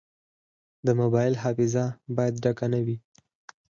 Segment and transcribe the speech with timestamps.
[0.85, 2.97] د موبایل حافظه باید ډکه نه وي.